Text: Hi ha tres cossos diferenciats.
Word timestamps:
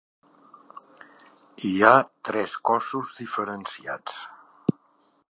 Hi 1.67 1.71
ha 1.89 1.93
tres 2.31 2.57
cossos 2.71 3.13
diferenciats. 3.21 4.19